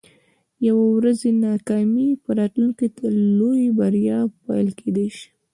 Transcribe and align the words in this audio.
د 0.03 0.03
یوې 0.67 0.85
ورځې 0.97 1.29
ناکامي 1.45 2.07
په 2.23 2.29
راتلونکي 2.39 2.87
کې 2.89 2.89
د 2.97 3.01
لویې 3.37 3.67
بریا 3.77 4.19
پیل 4.45 4.67
کیدی 4.79 5.07
شي. 5.15 5.27